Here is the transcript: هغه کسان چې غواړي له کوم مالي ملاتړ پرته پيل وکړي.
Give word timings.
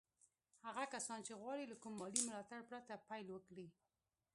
هغه 0.65 0.83
کسان 0.93 1.19
چې 1.27 1.33
غواړي 1.41 1.65
له 1.67 1.75
کوم 1.81 1.93
مالي 2.01 2.21
ملاتړ 2.27 2.59
پرته 2.69 2.93
پيل 3.07 3.27
وکړي. 3.31 3.67